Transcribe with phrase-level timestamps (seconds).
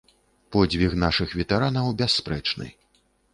[0.53, 2.73] Подзвіг нашых ветэранаў бясспрэчны.